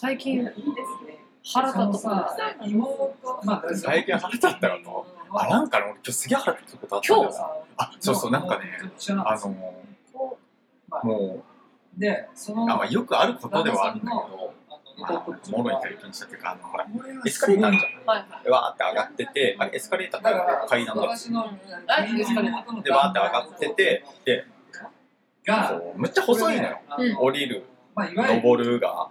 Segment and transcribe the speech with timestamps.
[0.00, 0.48] 最近。
[1.42, 1.98] 腹立ったこと
[3.74, 5.06] 最近腹立ったよと。
[5.32, 7.46] あ、なんかね、俺今日すげえ腹立ったことあったんだよな。
[7.78, 11.42] あ、そうそう、なんかね、あの、も
[11.96, 14.54] で、そのう、あまあ、よくあることではあるんだけど、
[15.00, 16.86] まあ、もろに体験したっていうか、あの、ほら、
[17.26, 18.06] エスカレーターあるじゃん。
[18.06, 18.44] はいはい。
[18.44, 21.44] で、わーって上がってて、あれエスカレーターって階段だ私の
[21.88, 24.46] あエスカレータで、わーって上がってて、で、
[25.96, 26.80] むっちゃ細いのよ。
[26.98, 27.16] うん。
[27.16, 27.64] 降りる
[27.96, 29.10] 登るが、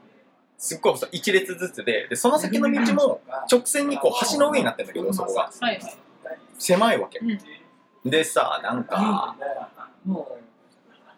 [0.58, 1.10] すっごい細い。
[1.14, 5.52] 一列ずつで、で、その先の道も、直線にこう、橋の上になってんだけど、そこが。
[6.58, 7.20] 狭いわけ。
[7.20, 7.40] うん
[8.06, 9.36] でさ、なんか、
[10.06, 10.38] も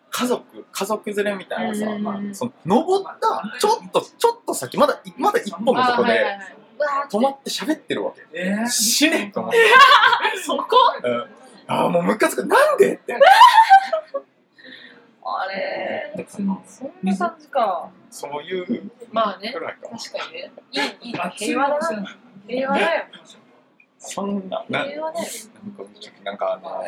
[0.10, 8.22] 家族、家族連れみたいなさ、うんまあ、その登った、ちょっと、ちょっと先、まだ、まだ一本のとこで、あはいはいはいわーって止まって喋ってるわけ。
[8.22, 9.58] う、えー、死ねと思って。
[10.44, 10.66] そこ？
[11.04, 11.26] うん
[11.68, 12.46] ああ、もうムカつく。
[12.46, 12.96] なんで？
[12.96, 13.20] って。
[15.38, 16.26] あれ。
[16.28, 16.56] そんな
[17.18, 17.90] 感じか。
[18.10, 19.54] そういうまあね。
[19.54, 19.74] 確か
[20.28, 20.52] にね。
[20.72, 21.16] いいいい。
[21.36, 22.18] 平和だな。
[22.48, 23.06] 平和だよ。
[24.00, 25.28] そんな、な平和だよ。
[26.24, 26.84] なんか、あの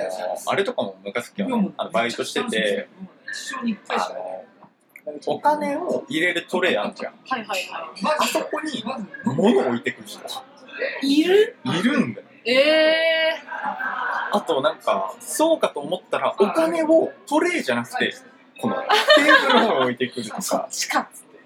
[0.47, 1.73] あれとかもムカつくよね。
[1.77, 2.87] あのバイトしてて、
[3.89, 4.45] あの
[5.27, 7.13] お金を入れるトレイあんじゃん。
[7.27, 8.83] はいはいはあそこに
[9.25, 10.19] 物を置いてくる人。
[11.03, 11.57] いいる？
[11.65, 12.27] いるんだよ。
[12.45, 13.33] ええ
[14.33, 18.15] あとなんか、そうかと思ったら、お金をトレイじゃなくて、
[18.61, 21.39] このテーブルの方に置いてくるとー、そっか、ちかっつって。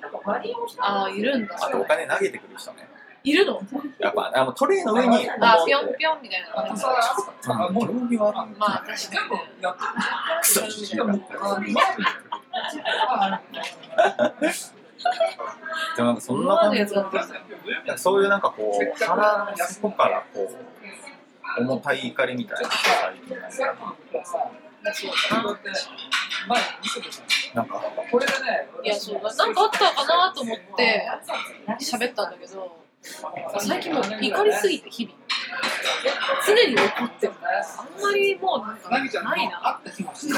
[0.80, 1.56] ああいるんだ。
[1.56, 2.88] あとお金投げてくる人ね。
[3.24, 3.62] いるの？
[4.00, 7.00] やっぱ、あのトレイの上に、あピョンピョンみたいな感じそれは
[7.68, 9.76] あもう興味はあるまあ確か全部やっ
[15.98, 16.80] でもなんかそんな感じ
[17.98, 20.52] そういうなんかこう、腹の底からこ
[21.58, 23.96] う、重たい怒りみたいな最近なんか
[26.84, 27.10] そうだ
[27.54, 31.10] ななんか、これがね、いやそうだなんかあったかなと思って
[31.80, 32.86] 喋ったんだけど
[33.60, 35.16] 最近もう怒りすぎて日々。
[36.46, 37.34] 常に怒ってる
[37.78, 38.98] あんまりもうなんかな
[39.36, 39.82] いな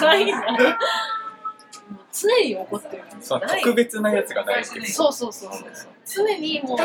[0.02, 0.26] ない。
[0.26, 0.78] なもう
[2.12, 3.04] 常に怒ってる。
[3.22, 3.62] そのない。
[3.62, 4.92] 特別なやつが大好き。
[4.92, 6.26] そうそうそうそうそう。
[6.28, 6.78] 常にもう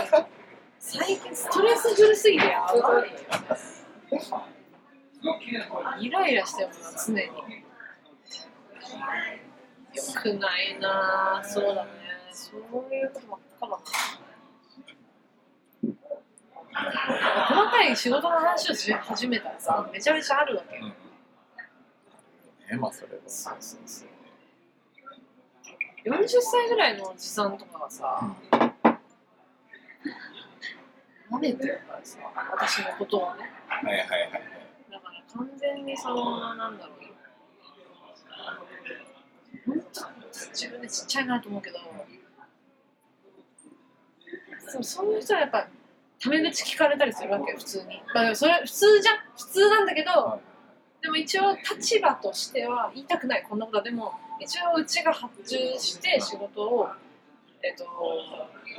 [0.79, 3.11] 最近ストレスフルすぎてやばい。
[6.01, 7.62] イライラしてるもんな常に
[8.97, 11.43] よくないな。
[11.45, 11.91] ぁそうだね。
[12.33, 12.61] そう
[12.95, 13.79] いうことばっかだな
[16.73, 20.89] 細かい仕事の話をし始めたらさめちゃめちゃあるわけよ、うん。
[20.89, 20.95] ね、
[22.81, 23.19] まあそれは。
[23.27, 24.09] そうそうそう
[26.05, 28.35] 40歳ぐらいのおじさんとかがさ、
[31.31, 32.19] 舐めてるからさ
[32.53, 33.51] 私のことをね。
[33.69, 34.43] はいはいはいはい。
[34.91, 37.02] だから完全にそのなんだろう
[39.67, 40.03] 本当
[40.53, 41.79] 自分でちっちゃいなと思うけど。
[44.73, 45.69] でもそういう人はやっぱ
[46.21, 48.03] タメ口聞かれたりするわけよ普通に。
[48.15, 49.17] まあでもそれ普通じゃん。
[49.37, 50.39] 普通なんだけど、は
[51.03, 56.89] でも一応立場としては言いたくないこんなことはでも一応うちが発注して仕事を
[57.63, 57.85] えっと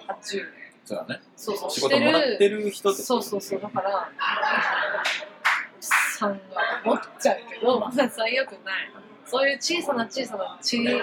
[0.07, 0.45] 発注。
[0.85, 1.21] そうだね。
[1.35, 2.05] そうそう仕してる。
[2.05, 6.37] 事もらってる人ってそうそうそうだからおっさんが
[6.85, 8.91] 思っちゃうけどまあ最悪ない
[9.25, 11.01] そういう小さな小さな塵がね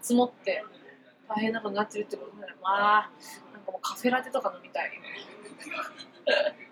[0.00, 0.64] 積もって
[1.28, 3.10] 大変なことになってるってことならまあ
[3.52, 4.90] なんかもうカフェラテとか飲みたい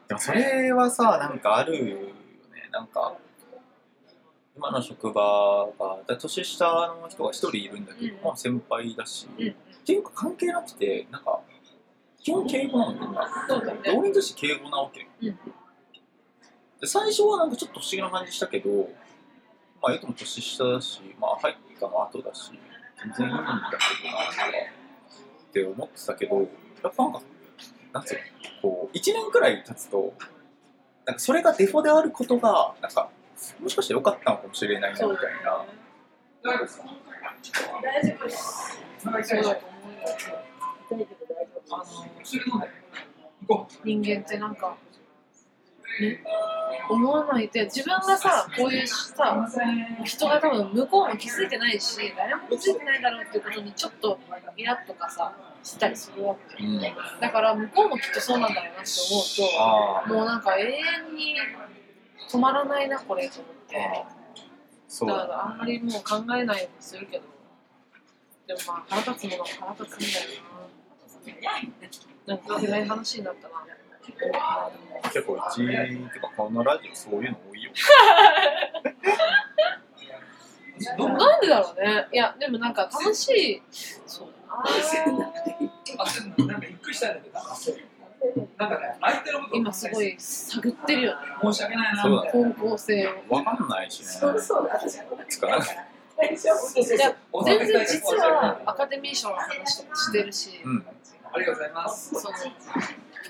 [0.09, 2.03] でもそれはさ、なんかあるよね。
[2.71, 3.17] なんか、
[4.57, 6.67] 今の職場が、だ年下
[7.01, 9.49] の人が一人いるんだけど、うんまあ先輩だし、うん
[9.83, 11.41] っていうか関係なくて、なんか、
[12.21, 13.47] 基本敬語なんだよな。
[13.49, 15.09] そうだねで俺にとして敬語なわけ。
[15.23, 15.39] うん
[16.81, 18.89] で最初はなんかちょっと不思議な感じしたけど、
[19.83, 22.53] まあ、言うても年下だし、まあ、入ったの後だし、
[23.03, 24.43] 全然いいんだけどな、とか
[25.49, 27.23] って思ってたけど、やっぱなんか、
[27.93, 28.21] なんつうの、
[28.63, 30.15] こう、1年くらい経つと、
[31.05, 33.11] なんかそれがデフォであることが、なんか、
[33.61, 35.65] もしかして良かったのかもしれないな、みたいな。
[36.45, 36.85] 大丈夫ですか
[39.03, 39.43] 大丈夫。
[39.43, 41.13] だと思うよ
[41.71, 41.85] あの
[42.23, 42.69] 薬飲んで
[43.49, 44.77] 行こ人間ってなんか
[46.01, 46.23] ね。
[46.89, 49.49] 思わないで自分がさこういうさ
[50.05, 54.19] 人が多分向こうも気づいてないし誰も気づいてないだろうっていうことにちょっと
[54.57, 56.63] イラッとかさしたりするわけ。
[56.65, 56.81] うん。
[56.81, 58.91] だから向こうもきっとそうなんだろうなって
[59.39, 61.37] 思あうともうなんか永遠に
[62.29, 63.77] 止まらないなこれと思って。
[65.07, 67.25] だかだらあんまりもう考えないようにするけど。
[68.47, 70.43] でもまあ腹立つものは腹立つんだよ
[72.27, 72.35] な。
[72.35, 73.55] なんか暗い話になったな
[75.13, 77.71] 結構うち、てかこのラジオそういうの多いよ。
[80.95, 83.63] うどんなんでだろうねいやでもなんか楽しい
[84.07, 85.29] そうだなあ、そうな
[86.35, 87.77] んだなんか一りしたんだけど、なんかそう
[88.57, 91.17] なんかね、相手のことを今すごい探ってるよね。
[91.43, 92.53] 申し訳ないなみたいな。
[92.55, 93.35] 方向性を。
[93.35, 94.07] わかんないしね。
[94.07, 94.81] そうそうだ。
[95.29, 95.69] 使わない。
[96.37, 96.57] じゃあ
[97.45, 100.87] 全然実はアカデミー賞の話とかしてるし、うん。
[101.33, 102.11] ありがとうございます。
[102.11, 102.37] その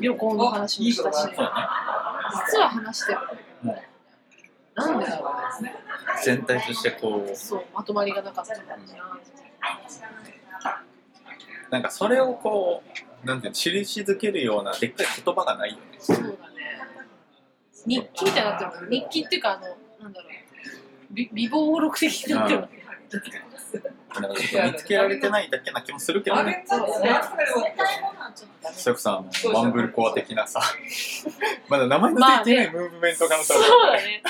[0.01, 3.19] 旅行の話もしたし、実は話してる。
[3.65, 3.75] うん
[4.75, 5.75] なんでだろうね。
[6.25, 8.95] 全体としてこう、そう、まとまりがなかった感じ。
[11.71, 12.83] なんかそれをこ
[13.23, 15.83] う、なんていうの、印づけるようなでっかい言葉がないよね。
[15.99, 16.37] そうだね。
[17.87, 18.91] 日記みたいになってる。
[18.91, 20.31] 日記っていうか、あの、なんだろう。
[21.15, 22.61] び美貌録的になってる。
[22.61, 22.82] なんかちょっと
[23.13, 26.65] 見つけられてないだけな気もするけどあね。
[26.69, 26.77] れ
[28.75, 30.61] それこそあのワンブルコア的なさ、
[31.69, 34.23] まだ名前のついてないムーブメントがのそうだね。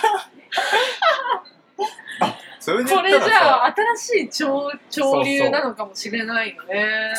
[2.61, 7.13] それこれじゃあ新しい潮潮流なのかもしれないよね。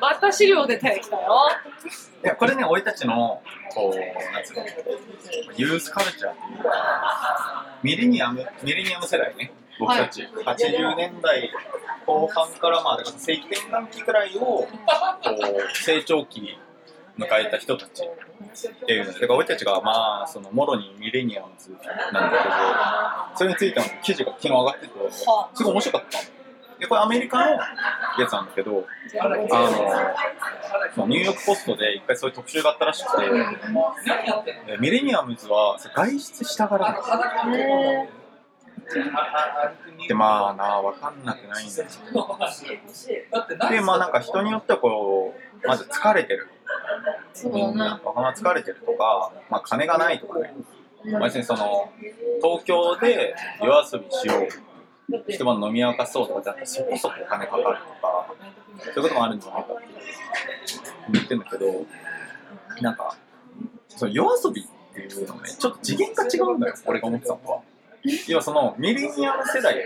[0.00, 1.48] また資料出てきたよ。
[2.24, 3.42] いやこれね、俺たちの、
[3.74, 3.98] こう、
[4.32, 4.64] なんつうの、
[5.56, 11.50] ユースカルチャーっていうか、ミレニアム、ミレニアム世代ね、僕たち、80年代
[12.06, 16.56] 後半から、まあ、世紀転換期くらいを、こう、成長期
[17.18, 21.70] 迎えた人たちっていうので、だから俺たちが、まあ、その、もろにミレニアムズ
[22.12, 26.18] なんだけど、それについての記事が昨日上がってて、はすごい面白かった。
[26.18, 26.24] の。
[26.78, 28.86] で、これアメリカのやつなんだけど、
[29.20, 29.48] あの、
[30.94, 38.08] そのニューヨークポストで一回そういう特集があったらしくて、ミレニアムズは外出したがらない
[40.08, 41.88] でまあなあ分かんなくないんだよ。
[43.30, 46.48] だって何でまあなんか人によってはこうまず疲れてる。
[47.52, 48.00] みんな。
[48.04, 50.54] 若者疲れてるとか、まあ、金がないとかね、
[51.06, 51.90] まあ、別にその
[52.42, 54.68] 東京で夜遊びしよう。
[55.26, 57.78] 一晩飲み明かそうとかじゃなくてそこそこお金かかるとか
[58.94, 59.82] そういうこともあるんじゃないかって
[61.12, 61.86] 言ってるんだけど
[62.82, 63.16] なんか
[63.88, 67.62] その夜遊びっていうのねちょっと次元が違うんだよ俺が思ってたのは
[68.28, 69.76] 要はそのミレニアム世代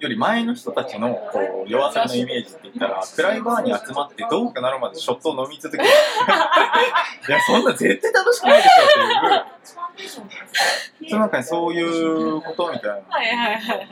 [0.00, 5.88] より前の人たちのこう夜遊びのイメージって言ったら暗いバーに集まってどうにかなるまでショットを飲み続ける
[7.28, 13.88] いやそんな絶対楽しくないでしょっていうそうなんかねそういうことみたいなはいはいはい。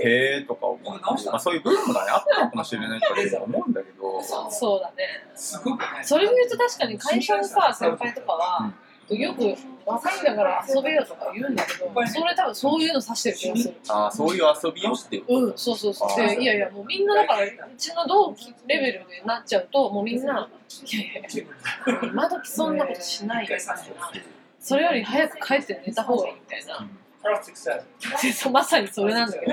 [0.00, 5.26] へーとか思って、まあ、そういうブームがねあったのかもしれないって思うんだけどそうだね。
[5.34, 6.02] すごくね。
[6.02, 8.72] それで言うと確かに会社のさ、先輩とかは、
[9.10, 9.54] よく
[9.86, 13.74] 若いんだから遊べよとか言うんだけど、それ多分そういうの指してる気がする。
[13.88, 16.16] ああそういう遊びをしてるうん、そうそうそう。
[16.16, 20.48] で、いやいや、もうみんなだから、うちの同期レベルでなっちゃうと、もうみんな、
[20.90, 23.58] い やいやいや、今時そんなことしないよ。
[24.58, 26.88] それより早く帰って寝た方がいいみたいな。
[28.22, 29.52] でそうまさにそれなんだけど。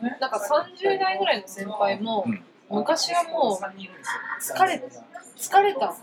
[0.00, 3.64] なんか30代ぐらいの先輩も、うん昔はもう
[4.42, 4.82] 疲れ
[5.36, 5.94] 疲れた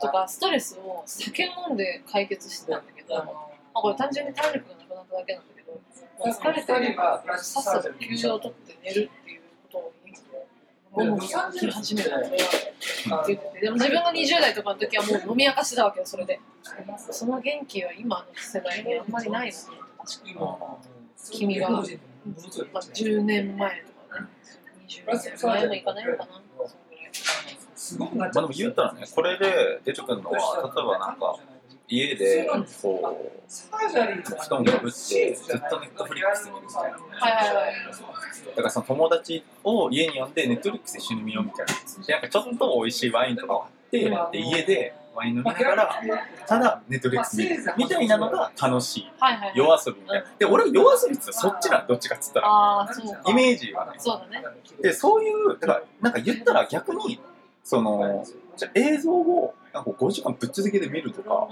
[0.00, 3.24] とかストレスを酒飲んで解決してたんだけど、まあ、
[3.74, 5.80] これ単純に体力がなくなっただけなんだけど、
[6.30, 9.92] 疲れてるからさっさと休養を取って寝るっていうことを
[10.92, 12.36] 午後にやり始めたって
[13.06, 16.40] 言ってて、でも自分が20代とかの時はもう飲み明かしてたわけよ、それで。
[17.10, 19.64] その元気は今の世代にあんまりないのね、
[19.98, 20.36] 確かに。
[21.32, 24.28] 君が、まあ、10年前とかね、
[24.88, 26.32] 20年もいかないのかな、
[26.66, 27.10] そのぐらい。
[27.74, 31.36] すごくなっちゃまあでも言ったらねこれで出てくるのは例えばなんか
[31.86, 32.48] 家で
[32.80, 33.52] こう
[34.42, 37.74] 布団かぶってずっとネットフリックス見るみたいなはいはいはい。
[38.56, 43.60] だからその友達を家に呼んでネットフリックス一緒に見ようみたいなでなんかちょっと美味しいワインとかを
[43.90, 46.00] 買ってで家でワイン飲みながら
[46.46, 49.12] ただネットフリックス見るみたいなのが楽しい。
[49.18, 49.56] はいはいはい。
[49.56, 52.88] 夜遊びみたいなで俺は夜遊びってそっちなのどっちかっつったら。
[53.28, 54.46] イメージはねそうだね。
[54.82, 57.20] でそういうだからなんか言ったら逆に
[57.62, 58.24] その
[58.56, 61.48] じゃあ映像をなんか5時間ぶっ続けで見るとか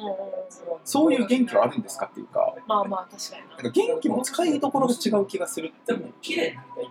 [0.84, 2.54] そういう元気はあるんですかっていうか。
[2.66, 3.56] まあまあ、確かにな。
[3.56, 6.12] なんか元気も使いどころが違う気がするっていう。
[6.20, 6.90] 綺麗になりたい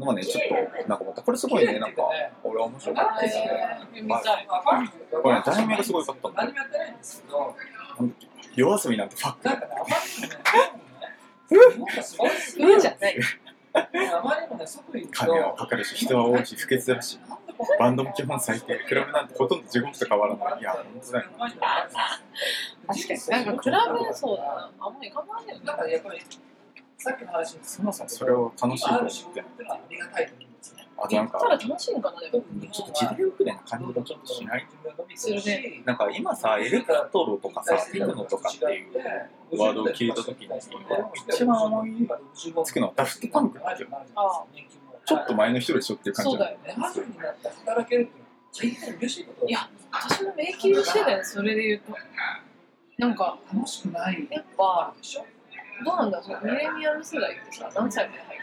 [0.00, 1.22] のがねちょっとなんか思った。
[1.22, 2.02] これすごいねなんか
[2.42, 3.22] 俺は面白かった。
[3.22, 3.50] ですね
[3.94, 4.46] えー、見たい。
[4.48, 9.74] これね題名がすごい良かったんだ何もやってないんですけどなんだっけ夜遊びなんてファックなんかね。
[12.58, 13.16] うんじゃない。
[13.72, 13.88] あ
[14.24, 17.20] まりにもね外に行くと金はかかるし人は多いし不潔だし
[17.78, 18.78] バンドも基本最低。
[18.88, 20.60] クラブなんてほとんど地獄と変わらない。
[20.60, 21.30] いや本当だよ。
[21.38, 23.44] 確かに。
[23.44, 24.70] なんか、クラブそうだな。
[24.80, 25.60] あんまり行かないよね。
[25.66, 26.20] だからやっぱり
[27.02, 29.14] さっきの話にそもそもそれを楽しいと思って。
[29.40, 30.88] てのはありがたいと思うんですよね。
[30.98, 32.44] あとなんか楽しいのかな、でも。
[32.70, 34.66] ちょっと時代遅れな感じがちょっとしない。
[35.14, 40.48] するねなんか今さエレクトロとかさテクノとかっていうワードを聞いた時に
[41.28, 42.08] 一番思い
[42.64, 44.44] つくのはダフトパンクなんですよあ
[45.06, 46.14] ちょっと前の人でしょっていう。
[46.14, 46.74] 感じそうだよね。
[46.76, 48.12] 70になって働けるって
[48.66, 51.96] 大変嬉しいや私も迷宮してたよそれで言うと。
[52.98, 55.24] なんか楽しくないやっぱでしょ
[55.84, 58.42] どうなんだろうそのミレニアル世代ってさ何歳まで入る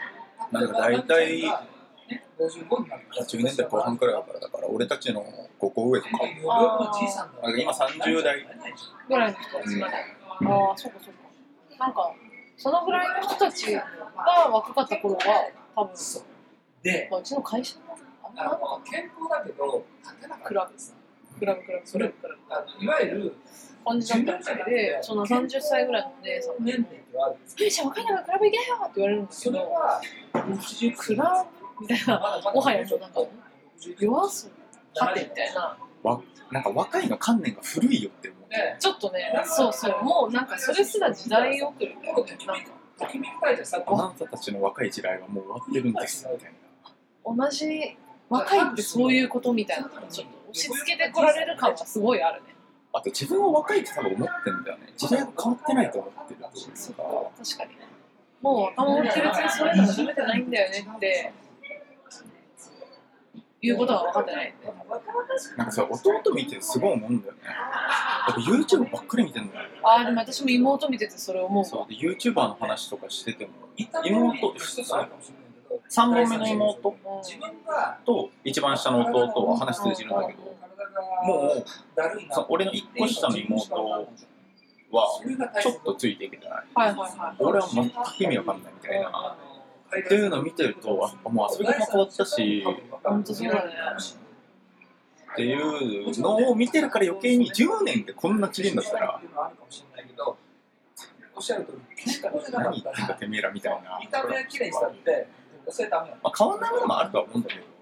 [0.52, 1.42] なんか大体
[2.38, 5.24] 55になって80年代後半くらいだからだから俺たちの
[5.60, 6.18] 5個上とか。
[6.18, 6.24] か
[7.58, 8.46] 今30代
[9.08, 11.84] ぐらいの人たちまで、ああそうかそうか。
[11.84, 12.14] なんか
[12.56, 13.84] そのぐらいの人たちが
[14.50, 16.22] 若かった頃は多分、そう。
[16.82, 20.78] でまあ、うちの会社もあんまあなんかの健康だけど立てなかったクラブ
[21.38, 23.36] クラブクラブクラブクラブあのいわゆる
[23.84, 30.00] 感じだったみたいでその30歳ぐらいのお姉さん年齢ってあるんです「えじゃあ若いのがクラブ行けよ!」って言われるんですけどそれは
[30.96, 31.46] クラ
[31.78, 33.20] ブみたいなもはやもうなんか
[33.98, 34.50] 弱そう
[34.98, 42.12] はてみたいなわなんか若いの観念が古いよって思うねちょっとねそうそうもうなんかそれすら時代遅れだよね
[42.46, 42.72] なんか
[43.86, 47.96] あなたたちの若い時代はもう終わってるんですみたいな同じ
[48.28, 52.54] 若いってそういうことみたいなのがちょっと押し付けてこられる感はすごいあるね。
[52.92, 54.92] あと自分は若いって多分思ってんだよね。
[54.96, 57.02] 時代が変わってないと思ってるっていうそうか
[57.38, 57.88] 確かにね。
[58.40, 61.32] もう若者って別にそういうの求めてないんだよねって。
[63.60, 64.54] いうことは分かってない。
[65.56, 67.40] なんかさ弟見てすごい思うんだよね。
[67.44, 71.64] やっぱ YouTube ばっかり見てんだよああでも私も妹見ててそれ思うわ。
[71.64, 71.92] そう。
[71.92, 76.96] で YouTuber の話とかしてても妹妹3一つあるかもしれないけど本目の妹。
[78.04, 80.38] と一番下の弟は話通じるんだけど
[81.24, 81.64] もう
[82.48, 84.08] 俺の1個下の妹は
[85.60, 86.64] ちょっとついていけてない。
[87.38, 89.36] 俺は全く意味わかんないみたいな。
[89.88, 92.64] っていうのを見てるとあもう遊び方も変わったし
[93.02, 93.72] 本当そうだね。
[95.32, 99.20] っていうのを見てるから余計に10年でこんな違うんだったら
[101.34, 105.28] おっしゃるとり健康じゃなか何言ってんだてめえらみたいな、見た目は綺麗にしたって
[105.70, 107.78] それダメなのまあ、変わんないものもあるとは思うんだけど。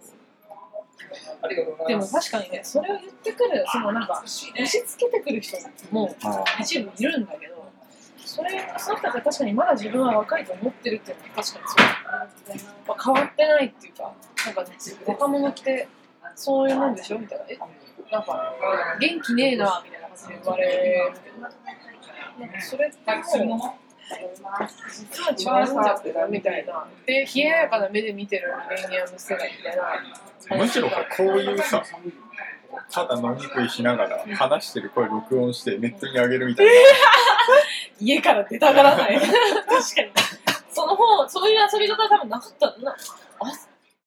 [1.43, 4.53] ありがとうござでも確かにねそれを言ってくるそのなんか押し
[4.87, 5.57] 付けてくる人
[5.91, 7.65] もあ一部いるんだけど
[8.19, 14.13] それその人たちは確かにまだ自分は若いと思ってるっていうのは確かにそう、まあ、変わってないっていうか
[14.45, 14.71] なんか、ね、
[15.07, 15.89] 若者って
[16.35, 17.45] そういうもんでしょみたいな。
[17.49, 17.59] え
[18.11, 18.55] なんか
[19.01, 21.49] 元気ねえなみたいな感じで言われるけどな。
[21.49, 21.53] ん
[22.51, 30.57] かそれってもう違うんだけどみたいなで冷ややかな目で見てるミレニアム世代みたいな。
[30.57, 31.83] むしろこういうさ
[32.91, 36.73] ただ飲み食いしながら話してる声録音してネットに上げるみたいな。
[37.99, 39.19] 家から出たがらない。
[39.19, 40.13] 確かに。
[40.71, 42.67] その方そういう遊び方は多分なかった。
[42.79, 42.95] な
[43.41, 43.66] あ